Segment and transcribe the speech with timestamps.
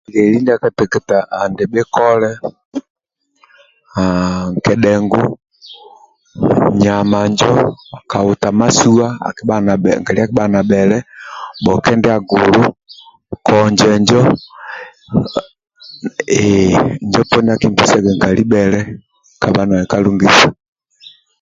[0.13, 2.29] Lyeli ndia kateketa andi bhikole
[3.93, 5.23] haa nkedhengu
[6.83, 7.51] nyama njo
[8.11, 10.97] kahuta masuwa akibhaga na bhele nkali akibhaga na bhele
[11.63, 12.63] bhoke nildua gulu
[13.47, 14.21] konje njo
[16.37, 18.79] ehhh injo poni akimpesiaga nkali bhele
[19.41, 20.49] kabha nali ka kalungisia